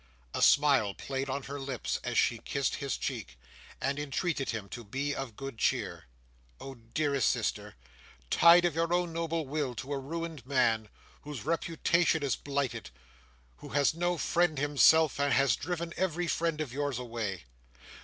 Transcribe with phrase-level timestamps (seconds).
[0.33, 3.37] A smile played on her lips, as she kissed his cheek,
[3.79, 6.05] and entreated him to be of good cheer.
[6.59, 7.75] "Oh, dearest sister!
[8.31, 10.89] Tied, of your own noble will, to a ruined man!
[11.21, 12.89] whose reputation is blighted;
[13.57, 17.43] who has no friend himself, and has driven every friend of yours away!"